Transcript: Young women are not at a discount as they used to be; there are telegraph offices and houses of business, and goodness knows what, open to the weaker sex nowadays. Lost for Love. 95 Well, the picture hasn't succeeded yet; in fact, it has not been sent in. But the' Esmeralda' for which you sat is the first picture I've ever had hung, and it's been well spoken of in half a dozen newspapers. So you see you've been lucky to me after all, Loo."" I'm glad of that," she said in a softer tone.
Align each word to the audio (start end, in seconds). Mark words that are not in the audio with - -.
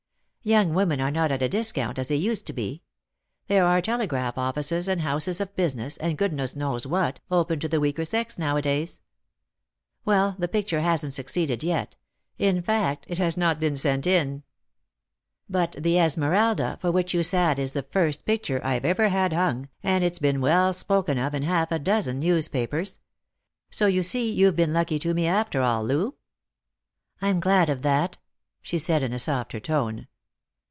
Young 0.43 0.73
women 0.73 0.99
are 0.99 1.11
not 1.11 1.29
at 1.29 1.43
a 1.43 1.47
discount 1.49 1.99
as 1.99 2.07
they 2.07 2.15
used 2.15 2.47
to 2.47 2.51
be; 2.53 2.81
there 3.45 3.63
are 3.67 3.79
telegraph 3.79 4.39
offices 4.39 4.87
and 4.87 5.01
houses 5.01 5.39
of 5.39 5.55
business, 5.55 5.97
and 5.97 6.17
goodness 6.17 6.55
knows 6.55 6.87
what, 6.87 7.19
open 7.29 7.59
to 7.59 7.67
the 7.69 7.79
weaker 7.79 8.03
sex 8.03 8.39
nowadays. 8.39 9.01
Lost 10.03 10.03
for 10.03 10.09
Love. 10.09 10.17
95 10.17 10.31
Well, 10.33 10.35
the 10.39 10.47
picture 10.47 10.79
hasn't 10.81 11.13
succeeded 11.13 11.61
yet; 11.63 11.95
in 12.39 12.59
fact, 12.63 13.05
it 13.07 13.19
has 13.19 13.37
not 13.37 13.59
been 13.59 13.77
sent 13.77 14.07
in. 14.07 14.41
But 15.47 15.73
the' 15.73 15.99
Esmeralda' 15.99 16.79
for 16.81 16.91
which 16.91 17.13
you 17.13 17.21
sat 17.21 17.59
is 17.59 17.73
the 17.73 17.83
first 17.83 18.25
picture 18.25 18.65
I've 18.65 18.83
ever 18.83 19.09
had 19.09 19.33
hung, 19.33 19.69
and 19.83 20.03
it's 20.03 20.17
been 20.17 20.41
well 20.41 20.73
spoken 20.73 21.19
of 21.19 21.35
in 21.35 21.43
half 21.43 21.71
a 21.71 21.77
dozen 21.77 22.17
newspapers. 22.17 22.97
So 23.69 23.85
you 23.85 24.01
see 24.01 24.33
you've 24.33 24.55
been 24.55 24.73
lucky 24.73 24.97
to 24.97 25.13
me 25.13 25.27
after 25.27 25.61
all, 25.61 25.83
Loo."" 25.83 26.15
I'm 27.21 27.39
glad 27.39 27.69
of 27.69 27.83
that," 27.83 28.17
she 28.63 28.79
said 28.79 29.03
in 29.03 29.13
a 29.13 29.19
softer 29.19 29.59
tone. 29.59 30.07